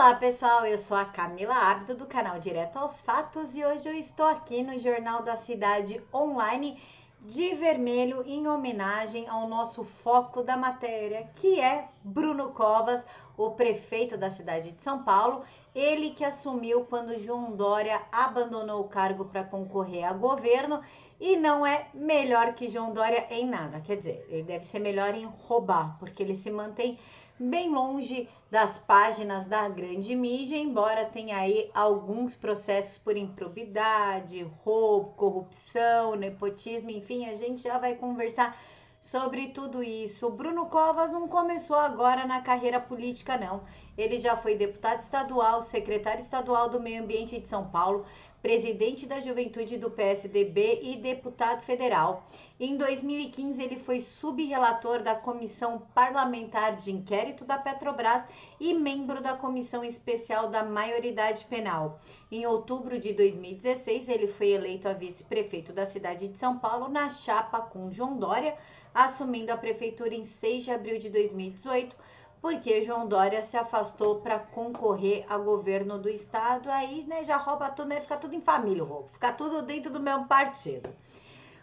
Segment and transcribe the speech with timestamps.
[0.00, 3.92] Olá pessoal, eu sou a Camila Abdo do canal Direto aos Fatos e hoje eu
[3.92, 6.82] estou aqui no Jornal da Cidade Online
[7.20, 13.04] de vermelho em homenagem ao nosso foco da matéria, que é Bruno Covas,
[13.36, 18.88] o prefeito da cidade de São Paulo, ele que assumiu quando João Dória abandonou o
[18.88, 20.80] cargo para concorrer a governo
[21.20, 23.80] e não é melhor que João Dória em nada.
[23.80, 26.98] Quer dizer, ele deve ser melhor em roubar, porque ele se mantém
[27.40, 35.14] bem longe das páginas da grande mídia, embora tenha aí alguns processos por improbidade, roubo,
[35.14, 38.60] corrupção, nepotismo, enfim, a gente já vai conversar
[39.00, 40.26] sobre tudo isso.
[40.26, 43.62] O Bruno Covas não começou agora na carreira política, não.
[43.96, 48.04] Ele já foi deputado estadual, secretário estadual do Meio Ambiente de São Paulo,
[48.42, 52.26] presidente da Juventude do PSDB e deputado federal.
[52.58, 58.22] Em 2015, ele foi subrelator da Comissão Parlamentar de Inquérito da Petrobras
[58.58, 61.98] e membro da Comissão Especial da Maioridade Penal.
[62.30, 67.08] Em outubro de 2016, ele foi eleito a vice-prefeito da cidade de São Paulo na
[67.08, 68.56] chapa com João Dória,
[68.94, 71.96] assumindo a prefeitura em 6 de abril de 2018
[72.40, 77.68] porque João Dória se afastou para concorrer a governo do estado, aí né, já rouba
[77.70, 78.00] tudo, né?
[78.00, 80.90] Fica tudo em família roubo, fica tudo dentro do mesmo partido.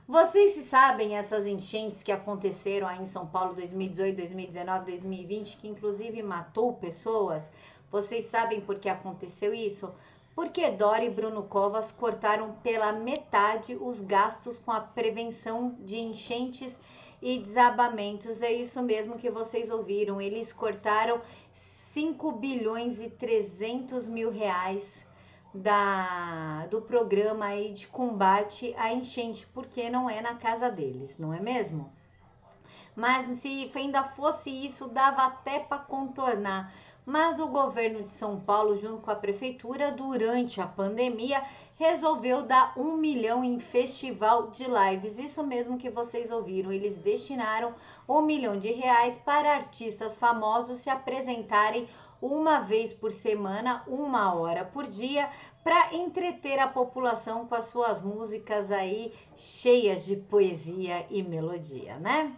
[0.08, 5.68] Vocês se sabem essas enchentes que aconteceram aí em São Paulo 2018, 2019, 2020, que
[5.68, 7.50] inclusive matou pessoas?
[7.92, 9.94] Vocês sabem por que aconteceu isso?
[10.34, 16.80] Porque Dória e Bruno Covas cortaram pela metade os gastos com a prevenção de enchentes
[17.22, 18.42] e desabamentos.
[18.42, 20.22] É isso mesmo que vocês ouviram.
[20.22, 25.06] Eles cortaram 5 bilhões e 300 mil reais
[25.54, 31.34] da, do programa aí de combate à enchente, porque não é na casa deles, não
[31.34, 31.92] é mesmo?
[32.96, 36.74] Mas se ainda fosse isso, dava até para contornar.
[37.06, 41.42] Mas o governo de São Paulo, junto com a prefeitura, durante a pandemia,
[41.78, 45.18] resolveu dar um milhão em festival de lives.
[45.18, 46.72] Isso mesmo que vocês ouviram.
[46.72, 47.74] Eles destinaram
[48.08, 51.88] um milhão de reais para artistas famosos se apresentarem
[52.20, 55.30] uma vez por semana, uma hora por dia,
[55.64, 62.36] para entreter a população com as suas músicas aí cheias de poesia e melodia, né?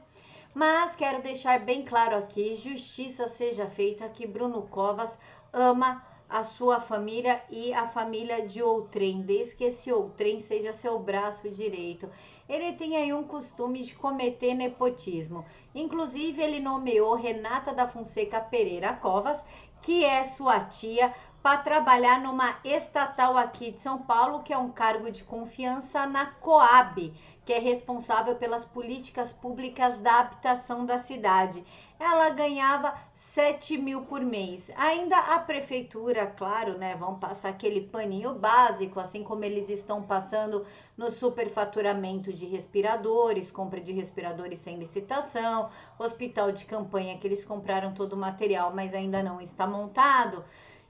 [0.54, 5.18] Mas quero deixar bem claro aqui, justiça seja feita que Bruno Covas
[5.54, 11.00] ama a sua família e a família de outrem, desde que esse outrem seja seu
[11.00, 12.08] braço direito.
[12.48, 15.44] Ele tem aí um costume de cometer nepotismo.
[15.74, 19.44] Inclusive, ele nomeou Renata da Fonseca Pereira Covas,
[19.82, 24.72] que é sua tia, para trabalhar numa estatal aqui de São Paulo, que é um
[24.72, 27.14] cargo de confiança na Coab,
[27.46, 31.64] que é responsável pelas políticas públicas da habitação da cidade.
[31.98, 34.72] Ela ganhava 7 mil por mês.
[34.76, 40.66] Ainda a prefeitura, claro, né, vão passar aquele paninho básico, assim como eles estão passando
[40.98, 47.94] no superfaturamento de respiradores, compra de respiradores sem licitação, hospital de campanha que eles compraram
[47.94, 50.44] todo o material, mas ainda não está montado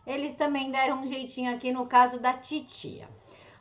[0.09, 3.07] eles também deram um jeitinho aqui no caso da titia.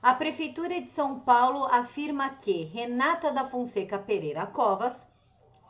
[0.02, 5.06] A Prefeitura de São Paulo afirma que Renata da Fonseca Pereira Covas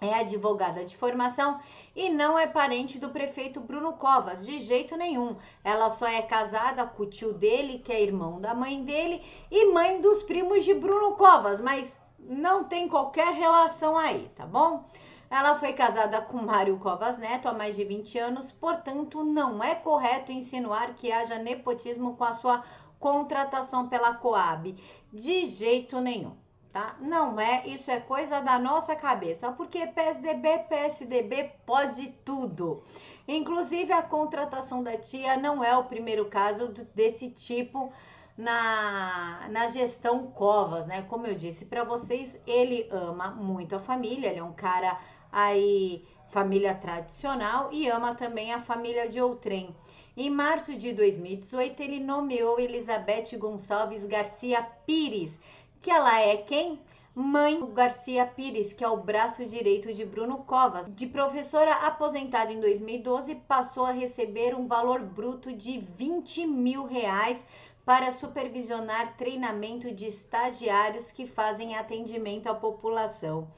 [0.00, 1.58] é advogada de formação
[1.96, 5.36] e não é parente do prefeito Bruno Covas, de jeito nenhum.
[5.64, 9.72] Ela só é casada com o tio dele, que é irmão da mãe dele, e
[9.72, 14.84] mãe dos primos de Bruno Covas, mas não tem qualquer relação aí, tá bom?
[15.30, 19.74] Ela foi casada com Mário Covas Neto há mais de 20 anos, portanto, não é
[19.74, 22.64] correto insinuar que haja nepotismo com a sua
[22.98, 24.74] contratação pela Coab.
[25.12, 26.34] De jeito nenhum,
[26.72, 26.96] tá?
[26.98, 32.82] Não é, isso é coisa da nossa cabeça, porque PSDB, PSDB pode tudo.
[33.26, 37.92] Inclusive, a contratação da tia não é o primeiro caso desse tipo
[38.38, 41.02] na, na gestão Covas, né?
[41.02, 44.98] Como eu disse para vocês, ele ama muito a família, ele é um cara
[45.32, 49.74] aí família tradicional e ama também a família de outrem.
[50.16, 55.38] Em março de 2018, ele nomeou Elizabeth Gonçalves Garcia Pires,
[55.80, 56.80] que ela é quem?
[57.14, 60.86] Mãe Garcia Pires, que é o braço direito de Bruno Covas.
[60.94, 67.44] De professora aposentada em 2012, passou a receber um valor bruto de 20 mil reais
[67.84, 73.48] para supervisionar treinamento de estagiários que fazem atendimento à população.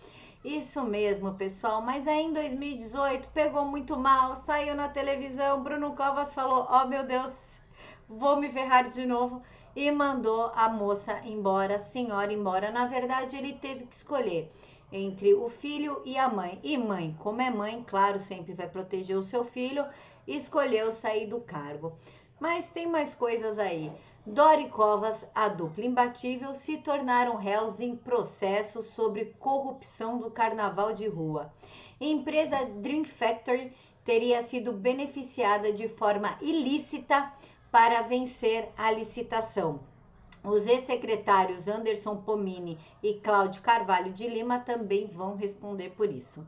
[0.45, 1.83] Isso mesmo, pessoal.
[1.83, 5.63] Mas aí em 2018 pegou muito mal, saiu na televisão.
[5.63, 7.57] Bruno Covas falou: Ó oh, meu Deus,
[8.09, 9.43] vou me ferrar de novo.
[9.77, 12.71] E mandou a moça embora, a senhora embora.
[12.71, 14.51] Na verdade, ele teve que escolher
[14.91, 16.59] entre o filho e a mãe.
[16.63, 19.85] E mãe, como é mãe, claro, sempre vai proteger o seu filho.
[20.27, 21.93] escolheu sair do cargo.
[22.41, 23.93] Mas tem mais coisas aí.
[24.27, 31.09] Dori Covas, a dupla imbatível, se tornaram réus em processo sobre corrupção do carnaval de
[31.09, 31.51] rua.
[31.99, 33.73] A empresa Drink Factory
[34.05, 37.33] teria sido beneficiada de forma ilícita
[37.73, 39.81] para vencer a licitação.
[40.45, 46.47] Os ex-secretários Anderson Pomini e Cláudio Carvalho de Lima também vão responder por isso.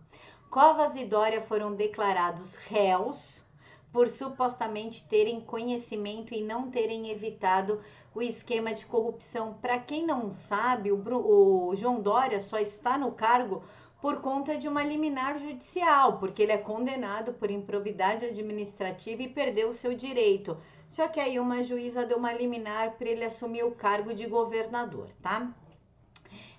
[0.50, 3.50] Covas e Dória foram declarados réus
[3.92, 7.80] por supostamente terem conhecimento e não terem evitado
[8.14, 9.54] o esquema de corrupção.
[9.60, 13.62] Para quem não sabe, o, o, João Dória só está no cargo
[14.00, 19.68] por conta de uma liminar judicial, porque ele é condenado por improbidade administrativa e perdeu
[19.68, 20.56] o seu direito.
[20.88, 25.08] Só que aí uma juíza deu uma liminar para ele assumir o cargo de governador,
[25.22, 25.54] tá?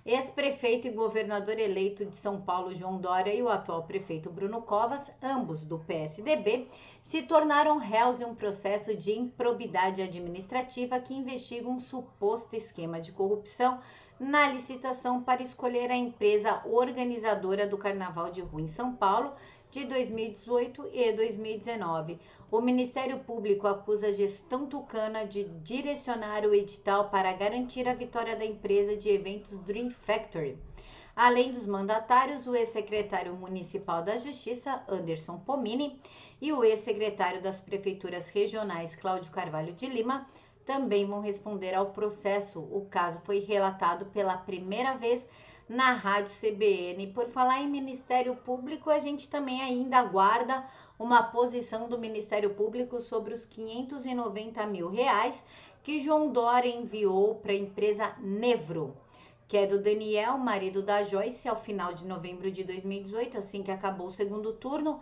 [0.06, 5.10] Ex-prefeito e governador eleito de São Paulo, João Dória, e o atual prefeito Bruno Covas,
[5.22, 6.68] ambos do PSDB,
[7.02, 13.14] se tornaram réus em um processo de improbidade administrativa que investiga um suposto esquema de
[13.14, 13.80] corrupção
[14.20, 19.34] na licitação para escolher a empresa organizadora do Carnaval de Rua em São Paulo
[19.72, 22.20] de 2018 e 2019.
[22.54, 28.36] O Ministério Público acusa a gestão tucana de direcionar o edital para garantir a vitória
[28.36, 30.60] da empresa de eventos Dream Factory.
[31.16, 36.00] Além dos mandatários, o ex-secretário municipal da Justiça, Anderson Pomini,
[36.40, 40.30] e o ex-secretário das prefeituras regionais, Cláudio Carvalho de Lima,
[40.64, 42.60] também vão responder ao processo.
[42.60, 45.26] O caso foi relatado pela primeira vez
[45.68, 47.08] na Rádio CBN.
[47.14, 50.64] Por falar em Ministério Público, a gente também ainda aguarda
[50.98, 55.44] uma posição do Ministério Público sobre os 590 mil reais
[55.81, 58.95] que João Dória enviou para a empresa Nevro,
[59.48, 63.72] que é do Daniel, marido da Joyce, ao final de novembro de 2018, assim que
[63.72, 65.01] acabou o segundo turno,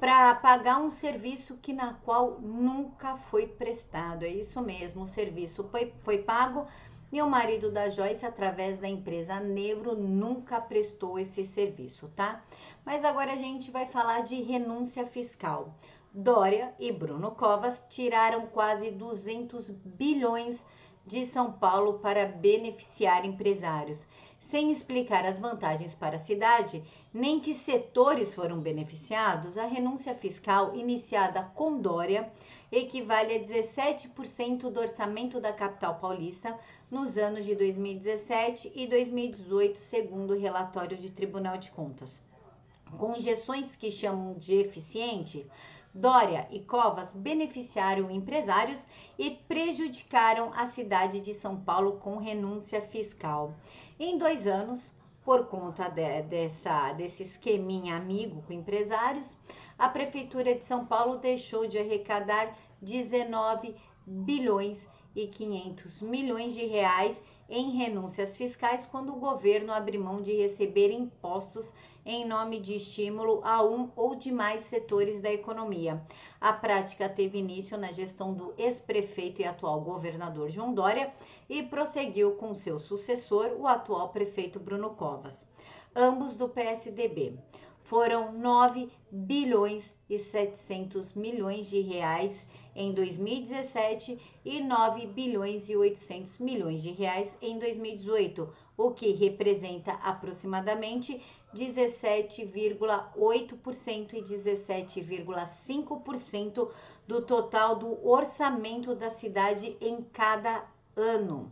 [0.00, 4.24] para pagar um serviço que na qual nunca foi prestado.
[4.24, 6.66] É isso mesmo, o serviço foi, foi pago
[7.10, 12.44] e o marido da Joyce, através da empresa Nevro, nunca prestou esse serviço, tá?
[12.88, 15.74] Mas agora a gente vai falar de renúncia fiscal.
[16.10, 20.64] Dória e Bruno Covas tiraram quase 200 bilhões
[21.04, 24.06] de São Paulo para beneficiar empresários,
[24.38, 26.82] sem explicar as vantagens para a cidade,
[27.12, 29.58] nem que setores foram beneficiados.
[29.58, 32.32] A renúncia fiscal iniciada com Dória
[32.72, 36.58] equivale a 17% do orçamento da capital paulista
[36.90, 42.26] nos anos de 2017 e 2018, segundo o relatório de Tribunal de Contas
[42.96, 45.46] com injeções que chamam de eficiente,
[45.94, 48.86] Dória e Covas beneficiaram empresários
[49.18, 53.54] e prejudicaram a cidade de São Paulo com renúncia fiscal.
[53.98, 54.94] Em dois anos,
[55.24, 59.36] por conta de, dessa, desse esqueminha amigo com empresários,
[59.78, 63.74] a Prefeitura de São Paulo deixou de arrecadar 19
[64.06, 70.32] bilhões e 500 milhões de reais em renúncias fiscais quando o governo abre mão de
[70.32, 71.72] receber impostos
[72.10, 76.02] em nome de estímulo a um ou de mais setores da economia.
[76.40, 81.12] A prática teve início na gestão do ex-prefeito e atual governador João Dória
[81.50, 85.46] e prosseguiu com seu sucessor, o atual prefeito Bruno Covas,
[85.94, 87.38] ambos do PSDB.
[87.82, 96.38] Foram 9 bilhões e 700 milhões de reais em 2017 e 9 bilhões e 800
[96.38, 101.20] milhões de reais em 2018, o que representa aproximadamente
[101.54, 106.70] 17,8% e 17,5%
[107.06, 111.50] do total do orçamento da cidade em cada ano.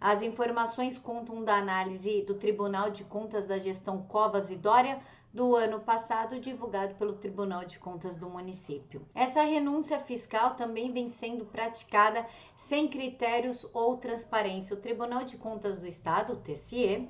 [0.00, 5.00] As informações contam da análise do Tribunal de Contas da Gestão Covas e Dória
[5.32, 9.06] do ano passado, divulgado pelo Tribunal de Contas do município.
[9.14, 12.26] Essa renúncia fiscal também vem sendo praticada
[12.56, 14.74] sem critérios ou transparência.
[14.74, 17.08] O Tribunal de Contas do Estado, TCE,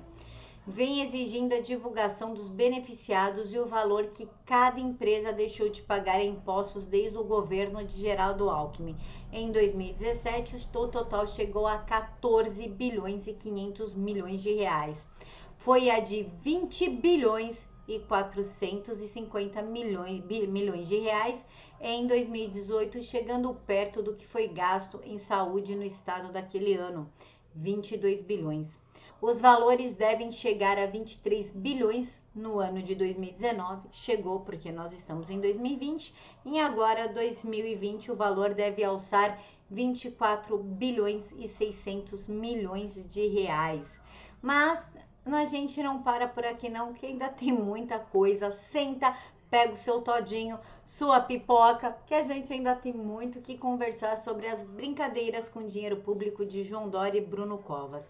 [0.69, 6.19] vem exigindo a divulgação dos beneficiados e o valor que cada empresa deixou de pagar
[6.19, 8.97] em impostos desde o governo de Geraldo Alckmin.
[9.31, 15.07] Em 2017, o total chegou a 14 bilhões e 500 milhões de reais.
[15.55, 21.45] Foi a de 20 bilhões e 450 milhões, milhões de reais
[21.79, 27.09] em 2018, chegando perto do que foi gasto em saúde no estado daquele ano,
[27.55, 28.77] 22 bilhões.
[29.19, 33.87] Os valores devem chegar a 23 bilhões no ano de 2019.
[33.91, 36.13] Chegou porque nós estamos em 2020
[36.45, 39.39] e agora 2020 o valor deve alçar
[39.71, 43.99] 24 bilhões e 600 milhões de reais.
[44.39, 44.87] Mas
[45.25, 48.51] a gente não para por aqui não, que ainda tem muita coisa.
[48.51, 49.17] Senta,
[49.49, 54.47] pega o seu todinho, sua pipoca, que a gente ainda tem muito que conversar sobre
[54.47, 58.05] as brincadeiras com dinheiro público de João Dória e Bruno Covas.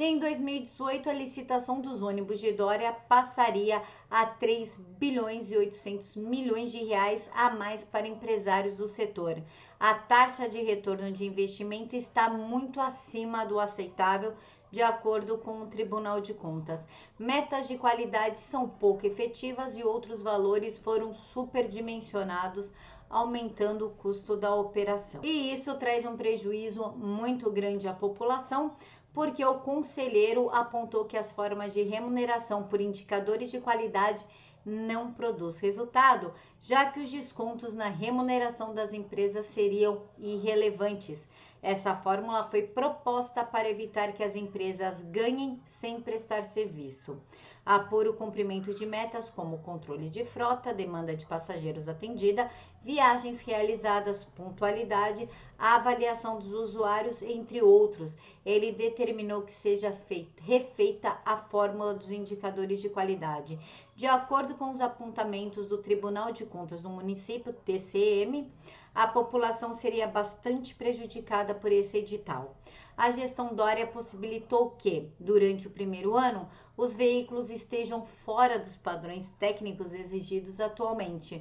[0.00, 6.70] Em 2018, a licitação dos ônibus de Dória passaria a 3 bilhões e 800 milhões
[6.70, 9.42] de reais a mais para empresários do setor.
[9.80, 14.34] A taxa de retorno de investimento está muito acima do aceitável,
[14.70, 16.80] de acordo com o Tribunal de Contas.
[17.18, 22.72] Metas de qualidade são pouco efetivas e outros valores foram superdimensionados
[23.10, 25.20] aumentando o custo da operação.
[25.24, 28.76] E isso traz um prejuízo muito grande à população,
[29.18, 34.24] porque o conselheiro apontou que as formas de remuneração por indicadores de qualidade
[34.64, 41.26] não produz resultado, já que os descontos na remuneração das empresas seriam irrelevantes.
[41.60, 47.20] Essa fórmula foi proposta para evitar que as empresas ganhem sem prestar serviço
[47.68, 52.50] apura o cumprimento de metas como controle de frota, demanda de passageiros atendida,
[52.82, 58.16] viagens realizadas, pontualidade, avaliação dos usuários, entre outros.
[58.42, 63.58] Ele determinou que seja feita, refeita a fórmula dos indicadores de qualidade.
[63.94, 68.50] De acordo com os apontamentos do Tribunal de Contas do município, TCM,
[68.94, 72.56] a população seria bastante prejudicada por esse edital
[72.98, 79.28] a gestão Dória possibilitou que, durante o primeiro ano, os veículos estejam fora dos padrões
[79.38, 81.40] técnicos exigidos atualmente.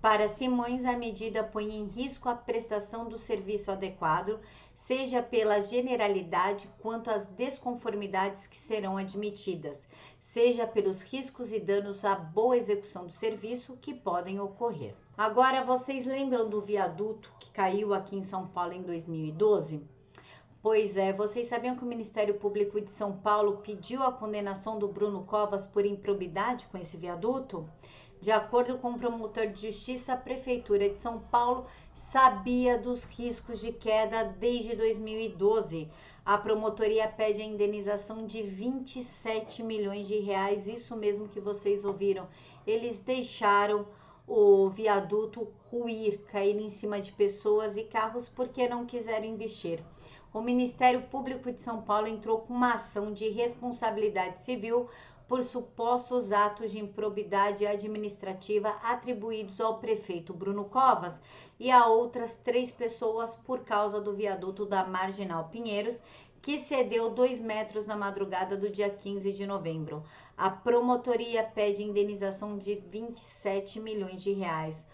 [0.00, 4.38] Para Simões, a medida põe em risco a prestação do serviço adequado,
[4.72, 9.88] seja pela generalidade quanto às desconformidades que serão admitidas,
[10.20, 14.94] seja pelos riscos e danos à boa execução do serviço que podem ocorrer.
[15.18, 19.82] Agora, vocês lembram do viaduto que caiu aqui em São Paulo em 2012?
[20.62, 24.86] Pois é, vocês sabiam que o Ministério Público de São Paulo pediu a condenação do
[24.86, 27.68] Bruno Covas por improbidade com esse viaduto?
[28.20, 31.66] De acordo com o promotor de justiça, a Prefeitura de São Paulo
[31.96, 35.90] sabia dos riscos de queda desde 2012.
[36.24, 42.28] A promotoria pede a indenização de 27 milhões de reais, isso mesmo que vocês ouviram.
[42.64, 43.84] Eles deixaram
[44.28, 49.82] o viaduto ruir, cair em cima de pessoas e carros porque não quiseram investir
[50.32, 54.88] o Ministério Público de São Paulo entrou com uma ação de responsabilidade civil
[55.28, 61.20] por supostos atos de improbidade administrativa atribuídos ao prefeito Bruno Covas
[61.60, 66.00] e a outras três pessoas por causa do viaduto da Marginal Pinheiros,
[66.40, 70.02] que cedeu dois metros na madrugada do dia 15 de novembro.
[70.36, 74.84] A promotoria pede indenização de 27 milhões de reais.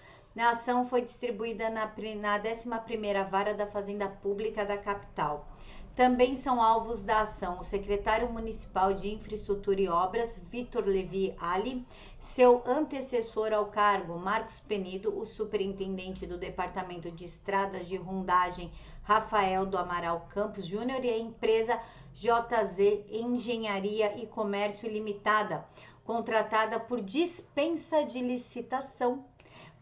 [0.41, 5.49] A ação foi distribuída na, na 11ª Vara da Fazenda Pública da capital.
[5.97, 11.85] Também são alvos da ação o secretário municipal de Infraestrutura e Obras, Vitor Levi Ali,
[12.21, 18.71] seu antecessor ao cargo, Marcos Penido, o superintendente do Departamento de Estradas de Rondagem,
[19.03, 21.81] Rafael do Amaral Campos Júnior, e a empresa
[22.15, 22.79] JZ
[23.11, 25.67] Engenharia e Comércio Limitada,
[26.05, 29.25] contratada por dispensa de licitação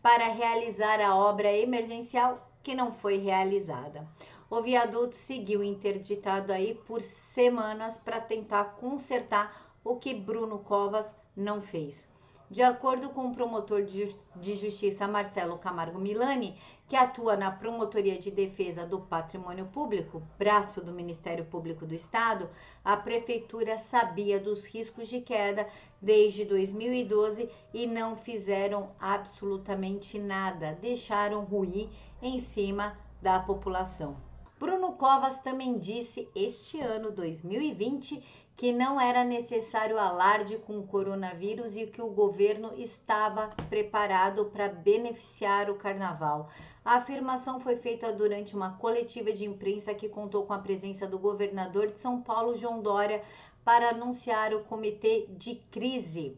[0.06, 4.06] para realizar a obra emergencial que não foi realizada.
[4.48, 11.60] O viaduto seguiu interditado aí por semanas para tentar consertar o que Bruno Covas não
[11.60, 12.06] fez.
[12.48, 18.30] De acordo com o promotor de justiça Marcelo Camargo Milani, que atua na Promotoria de
[18.30, 22.48] Defesa do Patrimônio Público, braço do Ministério Público do Estado,
[22.84, 25.66] a prefeitura sabia dos riscos de queda
[26.00, 31.88] desde 2012 e não fizeram absolutamente nada, deixaram ruir
[32.22, 34.16] em cima da população.
[34.58, 41.76] Bruno Covas também disse este ano 2020 que não era necessário alarde com o coronavírus
[41.76, 46.48] e que o governo estava preparado para beneficiar o carnaval.
[46.82, 51.18] A afirmação foi feita durante uma coletiva de imprensa que contou com a presença do
[51.18, 53.22] governador de São Paulo, João Dória,
[53.62, 56.34] para anunciar o comitê de crise.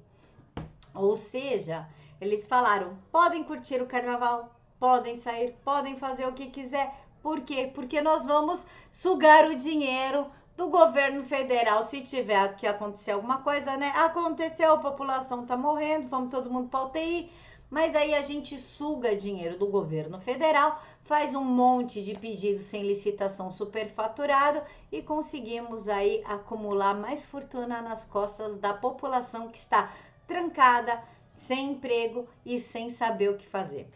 [0.92, 1.88] Ou seja,
[2.20, 6.92] eles falaram: podem curtir o carnaval, podem sair, podem fazer o que quiser.
[7.22, 7.70] Por quê?
[7.72, 10.26] Porque nós vamos sugar o dinheiro
[10.58, 13.92] do governo federal, se tiver que acontecer alguma coisa, né?
[13.94, 17.30] Aconteceu, a população tá morrendo, vamos todo mundo para UTI.
[17.70, 22.82] Mas aí a gente suga dinheiro do governo federal, faz um monte de pedidos sem
[22.82, 24.60] licitação superfaturado
[24.90, 29.92] e conseguimos aí acumular mais fortuna nas costas da população que está
[30.26, 31.00] trancada,
[31.36, 33.88] sem emprego e sem saber o que fazer.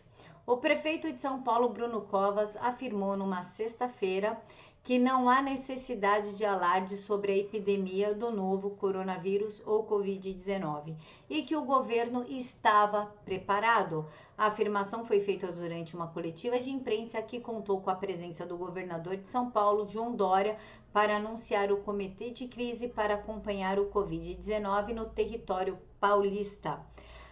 [0.45, 4.37] O prefeito de São Paulo, Bruno Covas, afirmou numa sexta-feira
[4.83, 10.97] que não há necessidade de alarde sobre a epidemia do novo coronavírus ou Covid-19
[11.31, 14.05] e que o governo estava preparado.
[14.37, 18.57] A afirmação foi feita durante uma coletiva de imprensa que contou com a presença do
[18.57, 20.59] governador de São Paulo, João Dória,
[20.93, 26.85] para anunciar o comitê de crise para acompanhar o Covid-19 no território paulista.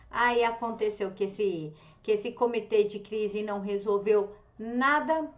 [0.09, 5.29] Aí aconteceu que esse, que esse comitê de crise não resolveu nada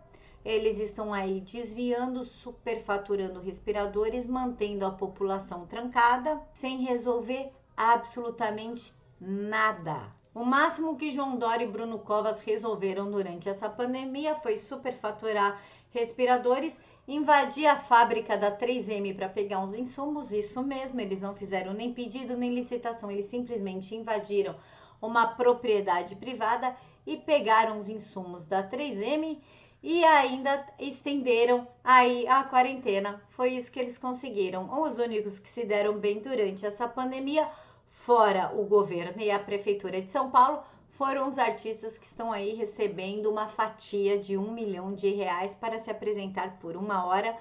[0.44, 10.12] eles estão aí desviando, superfaturando respiradores, mantendo a população trancada, sem resolver absolutamente nada.
[10.34, 16.80] O máximo que João Dória e Bruno Covas resolveram durante essa pandemia foi superfaturar respiradores,
[17.06, 21.92] invadir a fábrica da 3M para pegar uns insumos, isso mesmo, eles não fizeram nem
[21.92, 24.56] pedido nem licitação, eles simplesmente invadiram
[25.02, 26.74] uma propriedade privada
[27.06, 29.38] e pegaram os insumos da 3M
[29.82, 33.20] e ainda estenderam aí a quarentena.
[33.30, 34.80] Foi isso que eles conseguiram.
[34.80, 37.48] Os únicos que se deram bem durante essa pandemia,
[37.90, 40.62] fora o governo e a prefeitura de São Paulo,
[40.92, 45.78] foram os artistas que estão aí recebendo uma fatia de um milhão de reais para
[45.78, 47.36] se apresentar por uma hora,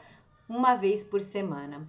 [0.50, 1.88] uma vez por semana.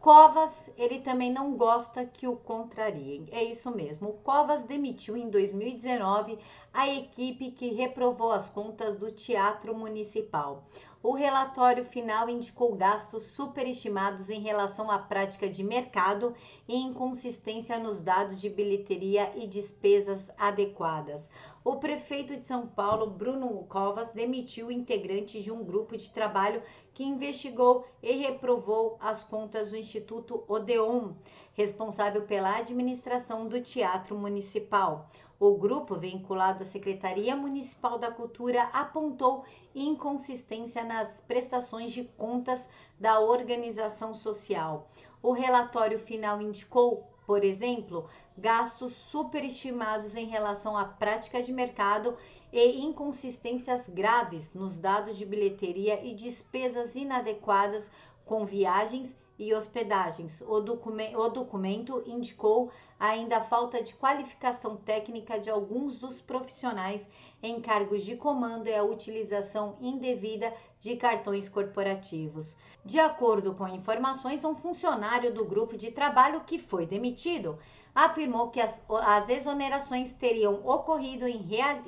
[0.00, 3.26] Covas, ele também não gosta que o contrariem.
[3.32, 4.10] É isso mesmo.
[4.10, 6.38] O Covas demitiu em 2019
[6.72, 10.64] a equipe que reprovou as contas do Teatro Municipal.
[11.02, 16.34] O relatório final indicou gastos superestimados em relação à prática de mercado
[16.66, 21.28] e inconsistência nos dados de bilheteria e despesas adequadas.
[21.70, 26.62] O prefeito de São Paulo, Bruno Covas, demitiu integrantes de um grupo de trabalho
[26.94, 31.12] que investigou e reprovou as contas do Instituto Odeon,
[31.52, 35.10] responsável pela administração do Teatro Municipal.
[35.38, 39.44] O grupo, vinculado à Secretaria Municipal da Cultura, apontou
[39.74, 42.66] inconsistência nas prestações de contas
[42.98, 44.88] da organização social.
[45.22, 48.06] O relatório final indicou, por exemplo,
[48.38, 52.14] gastos superestimados em relação à prática de mercado
[52.50, 57.90] e inconsistências graves nos dados de bilheteria e despesas inadequadas
[58.24, 60.40] com viagens e hospedagens.
[60.40, 67.08] O, document, o documento indicou ainda a falta de qualificação técnica de alguns dos profissionais
[67.42, 72.56] em cargos de comando e a utilização indevida de cartões corporativos.
[72.84, 77.58] De acordo com informações, um funcionário do grupo de trabalho que foi demitido
[77.94, 81.44] afirmou que as, as exonerações teriam ocorrido em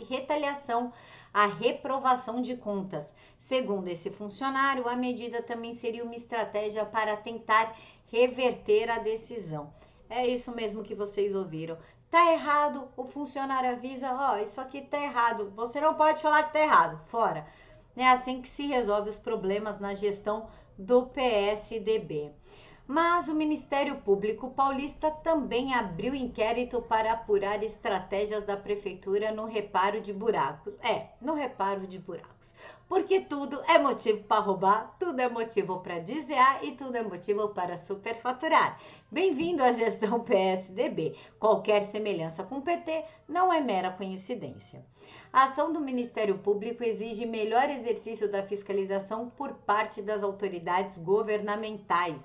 [0.08, 0.92] retaliação
[1.32, 3.14] à reprovação de contas.
[3.38, 7.76] Segundo esse funcionário, a medida também seria uma estratégia para tentar
[8.10, 9.72] reverter a decisão.
[10.08, 11.78] É isso mesmo que vocês ouviram.
[12.10, 15.52] Tá errado, o funcionário avisa, ó, oh, isso aqui tá errado.
[15.54, 17.46] Você não pode falar que tá errado, fora.
[17.96, 22.32] É assim que se resolve os problemas na gestão do PSDB.
[22.92, 30.00] Mas o Ministério Público Paulista também abriu inquérito para apurar estratégias da prefeitura no reparo
[30.00, 30.74] de buracos.
[30.82, 32.52] É, no reparo de buracos.
[32.88, 37.50] Porque tudo é motivo para roubar, tudo é motivo para desviar e tudo é motivo
[37.50, 38.80] para superfaturar.
[39.08, 41.14] Bem-vindo à gestão PSDB.
[41.38, 44.84] Qualquer semelhança com o PT não é mera coincidência.
[45.32, 52.20] A ação do Ministério Público exige melhor exercício da fiscalização por parte das autoridades governamentais.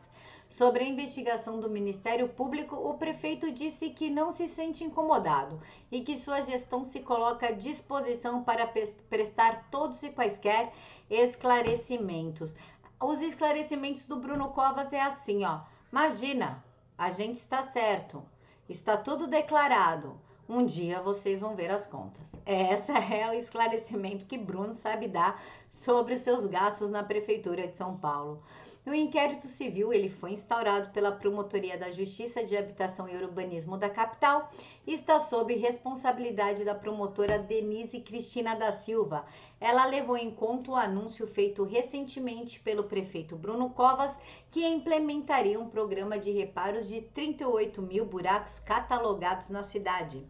[0.47, 5.59] Sobre a investigação do Ministério Público, o prefeito disse que não se sente incomodado
[5.91, 8.71] e que sua gestão se coloca à disposição para
[9.09, 10.71] prestar todos e quaisquer
[11.09, 12.55] esclarecimentos.
[13.01, 15.61] Os esclarecimentos do Bruno Covas é assim, ó.
[15.91, 16.63] Imagina,
[16.97, 18.23] a gente está certo,
[18.69, 20.19] está tudo declarado.
[20.47, 22.35] Um dia vocês vão ver as contas.
[22.45, 27.75] Esse é o esclarecimento que Bruno sabe dar sobre os seus gastos na prefeitura de
[27.75, 28.43] São Paulo.
[28.87, 33.89] O inquérito civil ele foi instaurado pela Promotoria da Justiça de Habitação e Urbanismo da
[33.89, 34.51] capital
[34.85, 39.25] e está sob responsabilidade da promotora Denise Cristina da Silva.
[39.59, 44.15] Ela levou em conta o anúncio feito recentemente pelo prefeito Bruno Covas,
[44.51, 50.23] que implementaria um programa de reparos de 38 mil buracos catalogados na cidade.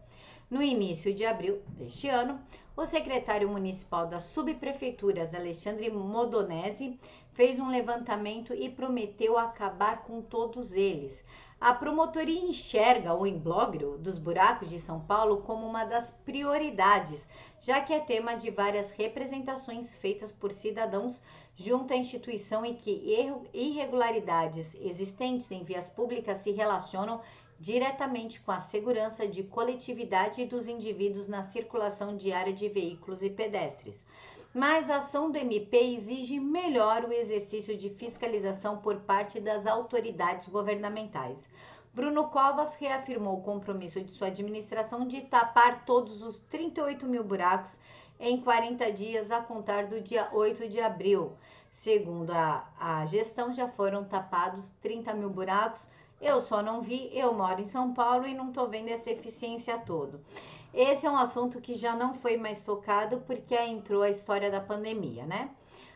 [0.49, 2.39] No início de abril deste ano,
[2.77, 6.99] o secretário municipal das subprefeituras, Alexandre Modonese,
[7.35, 11.23] fez um levantamento e prometeu acabar com todos eles.
[11.59, 17.27] A promotoria enxerga o imbróglio dos buracos de São Paulo como uma das prioridades,
[17.59, 21.23] já que é tema de várias representações feitas por cidadãos
[21.57, 27.21] junto à instituição e que irregularidades existentes em vias públicas se relacionam
[27.59, 34.03] diretamente com a segurança de coletividade dos indivíduos na circulação diária de veículos e pedestres.
[34.55, 40.47] Mas a ação do MP exige melhor o exercício de fiscalização por parte das autoridades
[40.47, 41.45] governamentais.
[41.93, 47.77] Bruno Covas reafirmou o compromisso de sua administração de tapar todos os 38 mil buracos
[48.17, 51.33] em 40 dias a contar do dia 8 de abril.
[51.69, 55.85] Segundo a, a gestão, já foram tapados 30 mil buracos.
[56.21, 59.77] Eu só não vi, eu moro em São Paulo e não estou vendo essa eficiência
[59.79, 60.17] toda.
[60.77, 64.59] Esse é um assunto que já não foi mais tocado porque entrou a história da
[64.59, 65.49] pandemia, né?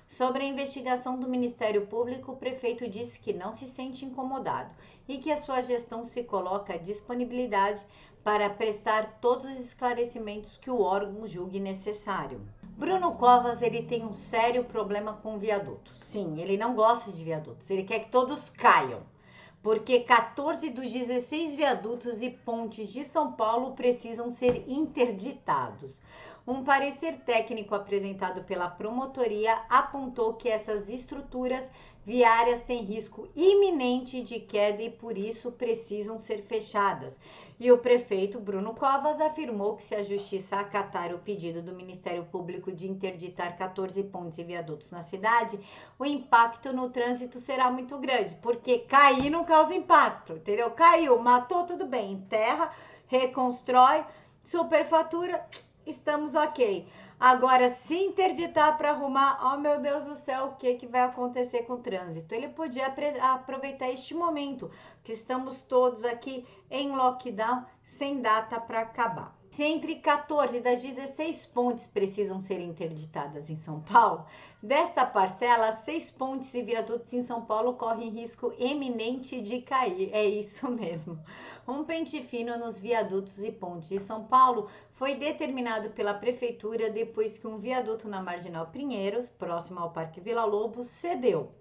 [0.08, 4.74] Sobre a investigação do Ministério Público, o prefeito disse que não se sente incomodado
[5.06, 7.86] e que a sua gestão se coloca à disponibilidade
[8.24, 12.40] para prestar todos os esclarecimentos que o órgão julgue necessário.
[12.78, 16.00] Bruno Covas, ele tem um sério problema com viadutos.
[16.00, 19.02] Sim, ele não gosta de viadutos, ele quer que todos caiam.
[19.62, 26.00] Porque 14 dos 16 viadutos e pontes de São Paulo precisam ser interditados.
[26.48, 31.70] Um parecer técnico apresentado pela promotoria apontou que essas estruturas
[32.06, 37.18] viárias têm risco iminente de queda e por isso precisam ser fechadas.
[37.60, 42.24] E o prefeito Bruno Covas afirmou que se a justiça acatar o pedido do Ministério
[42.24, 45.60] Público de interditar 14 pontes e viadutos na cidade,
[46.00, 50.72] o impacto no trânsito será muito grande, porque cair não causa impacto, entendeu?
[50.72, 52.72] Caiu, matou, tudo bem, enterra,
[53.08, 54.06] reconstrói,
[54.42, 55.46] superfatura,
[55.86, 56.88] estamos ok.
[57.20, 61.64] Agora, se interditar para arrumar, oh meu Deus do céu, o que, que vai acontecer
[61.64, 62.34] com o trânsito?
[62.34, 62.94] Ele podia
[63.34, 64.72] aproveitar este momento,
[65.04, 69.39] que estamos todos aqui em lockdown, sem data para acabar.
[69.52, 74.26] Se entre 14 das 16 pontes precisam ser interditadas em São Paulo,
[74.62, 80.12] desta parcela, seis pontes e viadutos em São Paulo correm risco eminente de cair.
[80.14, 81.20] É isso mesmo.
[81.68, 87.38] Um pente fino nos viadutos e pontes de São Paulo foi determinado pela prefeitura depois
[87.38, 91.52] que um viaduto na Marginal Pinheiros, próximo ao Parque Vila Lobos, cedeu.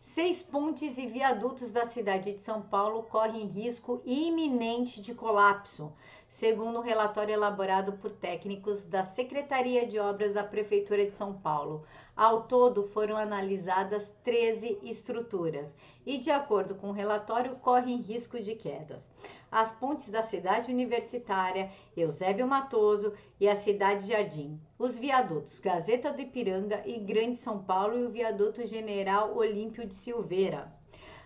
[0.00, 5.92] Seis pontes e viadutos da cidade de São Paulo correm risco iminente de colapso
[6.30, 11.84] segundo um relatório elaborado por técnicos da Secretaria de Obras da Prefeitura de São Paulo.
[12.16, 15.74] Ao todo, foram analisadas 13 estruturas
[16.06, 19.04] e, de acordo com o relatório, correm risco de quedas.
[19.52, 26.22] As pontes da cidade universitária, Eusébio Matoso e a cidade Jardim, os viadutos Gazeta do
[26.22, 30.72] Ipiranga e Grande São Paulo e o viaduto General Olímpio de Silveira.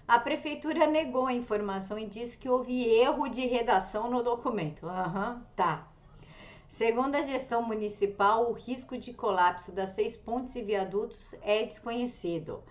[0.09, 4.87] A prefeitura negou a informação e disse que houve erro de redação no documento.
[4.89, 5.87] Aham, uhum, tá.
[6.67, 12.63] Segundo a gestão municipal, o risco de colapso das seis pontes e viadutos é desconhecido.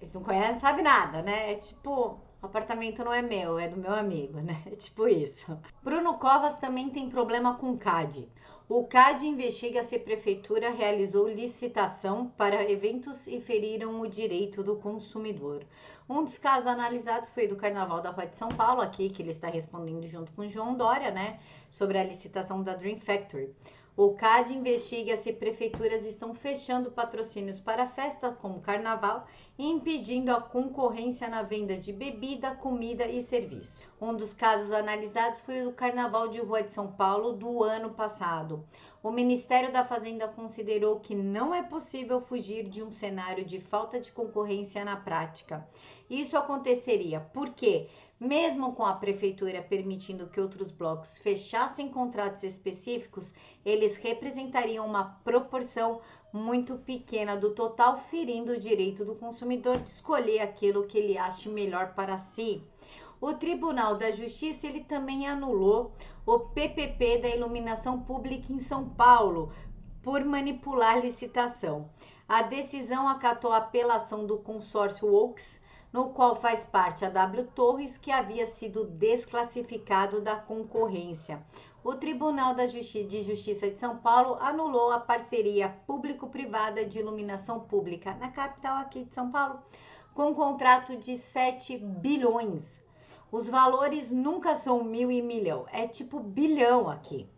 [0.00, 1.52] Eles não conhecem, não sabe nada, né?
[1.52, 4.62] É tipo, o apartamento não é meu, é do meu amigo, né?
[4.70, 5.58] É tipo isso.
[5.82, 8.28] Bruno Covas também tem problema com CAD.
[8.68, 14.76] O CAD investiga se a prefeitura realizou licitação para eventos e feriram o direito do
[14.76, 15.64] consumidor.
[16.08, 19.30] Um dos casos analisados foi do Carnaval da Rua de São Paulo, aqui, que ele
[19.30, 23.54] está respondendo junto com o João Dória, né, sobre a licitação da Dream Factory.
[23.96, 29.26] O CAD investiga se prefeituras estão fechando patrocínios para festa como carnaval
[29.58, 33.82] e impedindo a concorrência na venda de bebida, comida e serviço.
[34.00, 37.90] Um dos casos analisados foi o do Carnaval de Rua de São Paulo do ano
[37.90, 38.64] passado.
[39.02, 43.98] O Ministério da Fazenda considerou que não é possível fugir de um cenário de falta
[43.98, 45.66] de concorrência na prática
[46.10, 47.88] isso aconteceria porque,
[48.20, 56.02] mesmo com a prefeitura permitindo que outros blocos fechassem contratos específicos, eles representariam uma proporção
[56.30, 61.48] muito pequena do total, ferindo o direito do consumidor de escolher aquilo que ele ache
[61.48, 62.62] melhor para si.
[63.18, 65.92] O Tribunal da Justiça ele também anulou
[66.26, 69.50] o PPP da iluminação pública em São Paulo
[70.02, 71.90] por manipular licitação.
[72.28, 75.60] A decisão acatou a apelação do consórcio Oaks
[75.92, 81.42] no qual faz parte a W Torres, que havia sido desclassificado da concorrência.
[81.82, 88.28] O Tribunal de Justiça de São Paulo anulou a parceria público-privada de iluminação pública na
[88.30, 89.60] capital aqui de São Paulo,
[90.14, 92.82] com um contrato de 7 bilhões.
[93.32, 97.28] Os valores nunca são mil e milhão, é tipo bilhão aqui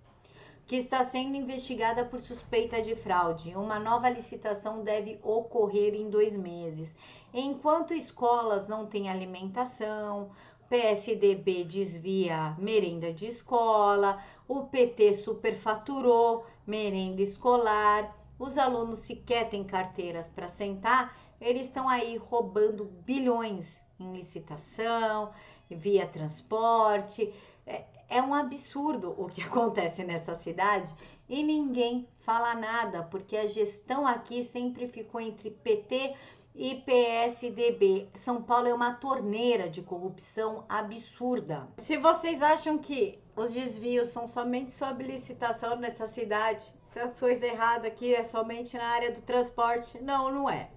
[0.67, 3.55] que está sendo investigada por suspeita de fraude.
[3.55, 6.95] Uma nova licitação deve ocorrer em dois meses.
[7.35, 10.31] Enquanto escolas não têm alimentação,
[10.68, 20.29] PSDB desvia merenda de escola, o PT superfaturou merenda escolar, os alunos sequer têm carteiras
[20.29, 25.31] para sentar, eles estão aí roubando bilhões em licitação,
[25.71, 27.33] via transporte.
[27.66, 30.95] É, é um absurdo o que acontece nessa cidade
[31.29, 38.09] e ninguém fala nada, porque a gestão aqui sempre ficou entre PT e PSDB.
[38.15, 41.67] São Paulo é uma torneira de corrupção absurda.
[41.79, 47.47] Se vocês acham que os desvios são somente sob licitação nessa cidade, se a coisa
[47.47, 50.69] errada aqui é somente na área do transporte, não, não é.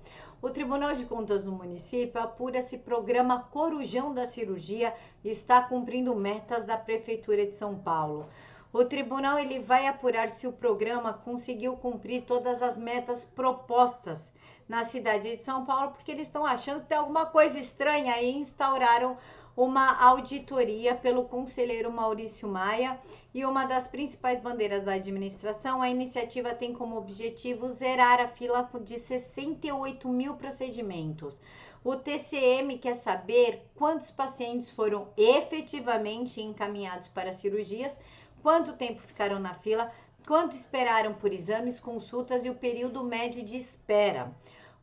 [0.41, 6.65] O Tribunal de Contas do município apura se programa Corujão da Cirurgia está cumprindo metas
[6.65, 8.29] da Prefeitura de São Paulo.
[8.71, 14.34] O tribunal ele vai apurar se o programa conseguiu cumprir todas as metas propostas
[14.67, 18.35] na cidade de São Paulo, porque eles estão achando que tem alguma coisa estranha e
[18.35, 19.17] instauraram
[19.55, 22.99] uma auditoria pelo conselheiro Maurício Maia
[23.33, 28.69] e uma das principais bandeiras da administração, a iniciativa tem como objetivo zerar a fila
[28.81, 31.39] de 68 mil procedimentos.
[31.83, 37.99] O TCM quer saber quantos pacientes foram efetivamente encaminhados para cirurgias
[38.41, 39.91] quanto tempo ficaram na fila,
[40.27, 44.31] quanto esperaram por exames, consultas e o período médio de espera.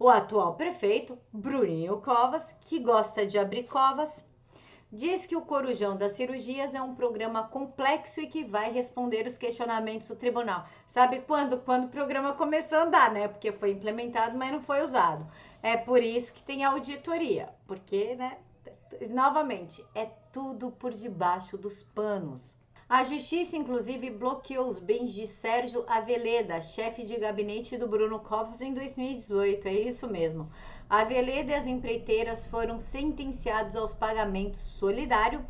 [0.02, 4.24] O atual prefeito, Bruninho Covas, que gosta de abrir covas,
[4.90, 9.38] diz que o Corujão das Cirurgias é um programa complexo e que vai responder os
[9.38, 10.66] questionamentos do tribunal.
[10.88, 11.56] Sabe quando?
[11.58, 13.28] Quando o programa começou a andar, né?
[13.28, 15.24] Porque foi implementado, mas não foi usado.
[15.62, 18.38] É por isso que tem auditoria, porque, né?
[19.08, 22.56] Novamente, é tudo por debaixo dos panos.
[22.94, 28.60] A justiça, inclusive, bloqueou os bens de Sérgio Aveleda, chefe de gabinete do Bruno Covas,
[28.60, 29.66] em 2018.
[29.66, 30.50] É isso mesmo.
[30.90, 35.42] Aveleda e as empreiteiras foram sentenciados aos pagamentos solidário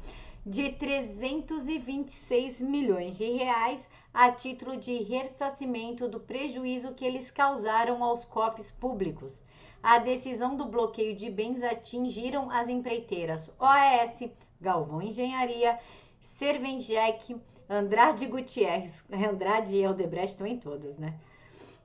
[0.46, 8.24] de 326 milhões de reais a título de ressarcimento do prejuízo que eles causaram aos
[8.24, 9.42] cofres públicos.
[9.82, 15.76] A decisão do bloqueio de bens atingiram as empreiteiras OAS, Galvão Engenharia
[16.22, 17.36] Servenjek,
[17.68, 21.18] Andrade Gutierrez, Andrade e Eldebrecht estão em todas, né?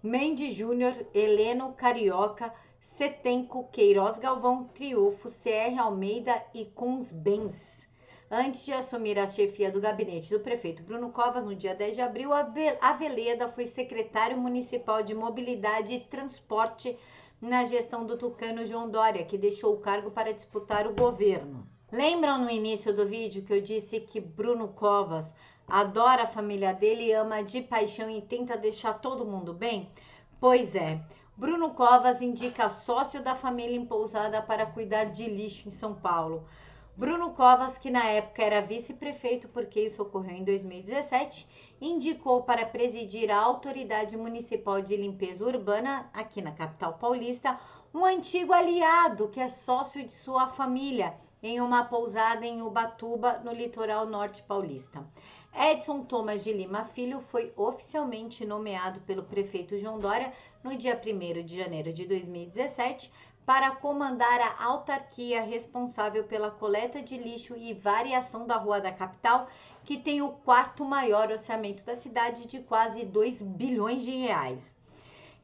[0.01, 6.71] Mendes Júnior, Heleno Carioca, Setenco, Queiroz Galvão, Triunfo, CR Almeida e
[7.13, 7.87] Bens.
[8.29, 12.01] Antes de assumir a chefia do gabinete do prefeito Bruno Covas, no dia 10 de
[12.01, 16.97] abril, a Veleda foi secretário municipal de Mobilidade e Transporte
[17.41, 21.67] na gestão do tucano João Dória, que deixou o cargo para disputar o governo.
[21.89, 25.33] Lembram no início do vídeo que eu disse que Bruno Covas
[25.65, 29.89] adora a família dele, ama de paixão e tenta deixar todo mundo bem?
[30.37, 31.01] Pois é,
[31.37, 36.45] Bruno Covas indica sócio da família empousada para cuidar de lixo em São Paulo.
[36.93, 41.47] Bruno Covas, que na época era vice-prefeito, porque isso ocorreu em 2017,
[41.79, 47.57] indicou para presidir a Autoridade Municipal de Limpeza Urbana, aqui na capital paulista,
[47.93, 53.51] um antigo aliado que é sócio de sua família em uma pousada em Ubatuba, no
[53.51, 55.05] litoral norte paulista.
[55.53, 60.31] Edson Thomas de Lima Filho foi oficialmente nomeado pelo prefeito João Dória
[60.63, 63.11] no dia 1 de janeiro de 2017
[63.47, 69.47] para comandar a autarquia responsável pela coleta de lixo e variação da rua da capital,
[69.85, 74.75] que tem o quarto maior orçamento da cidade de quase 2 bilhões de reais.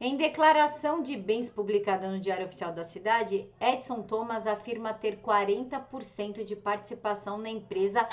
[0.06, 6.44] Em declaração de bens publicada no Diário Oficial da Cidade, Edson Thomas afirma ter 40%
[6.44, 8.06] de participação na empresa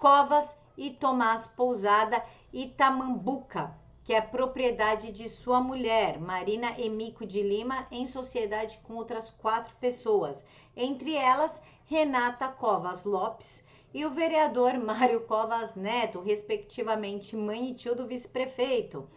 [0.00, 2.20] Covas e Tomás Pousada
[2.52, 3.72] Itamambuca,
[4.02, 9.72] que é propriedade de sua mulher, Marina Emico de Lima, em sociedade com outras quatro
[9.76, 10.42] pessoas,
[10.76, 13.62] entre elas Renata Covas Lopes
[13.94, 19.08] e o vereador Mário Covas Neto, respectivamente mãe e tio do vice-prefeito.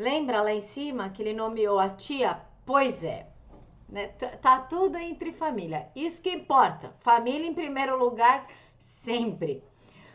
[0.00, 2.40] Lembra lá em cima que ele nomeou a tia?
[2.64, 3.26] Pois é.
[3.86, 4.06] Né?
[4.40, 5.90] Tá tudo entre família.
[5.94, 6.94] Isso que importa.
[7.00, 8.46] Família em primeiro lugar,
[8.78, 9.62] sempre.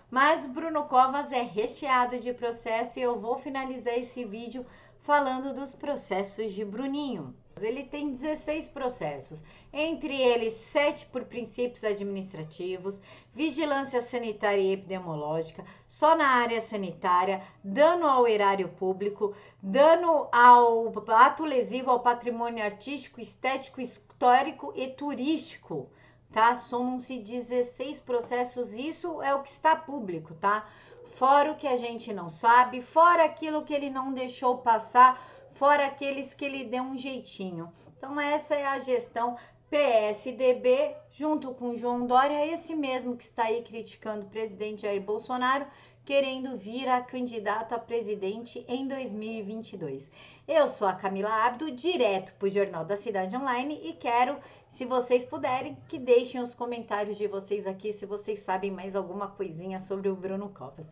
[0.09, 4.65] Mas Bruno Covas é recheado de processo e eu vou finalizar esse vídeo
[5.03, 7.35] falando dos processos de Bruninho.
[7.61, 9.41] Ele tem 16 processos,
[9.71, 13.01] entre eles 7 por princípios administrativos,
[13.33, 21.45] vigilância sanitária e epidemiológica, só na área sanitária, dano ao erário público, dano ao ato
[21.45, 25.89] lesivo ao patrimônio artístico, estético, histórico e turístico,
[26.33, 26.57] tá?
[26.57, 30.67] Somam-se 16 processos, isso é o que está público, tá?
[31.15, 35.85] Fora o que a gente não sabe, fora aquilo que ele não deixou passar fora
[35.85, 37.71] aqueles que lhe deu um jeitinho.
[37.97, 39.37] Então, essa é a gestão
[39.69, 45.65] PSDB, junto com João Dória, esse mesmo que está aí criticando o presidente Jair Bolsonaro,
[46.05, 50.07] querendo vir a candidato a presidente em 2022.
[50.47, 54.37] Eu sou a Camila Abdo, direto para o Jornal da Cidade Online e quero,
[54.69, 59.29] se vocês puderem, que deixem os comentários de vocês aqui se vocês sabem mais alguma
[59.29, 60.85] coisinha sobre o Bruno Covas.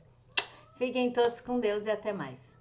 [0.78, 2.44] Fiquem todos com Deus e até mais.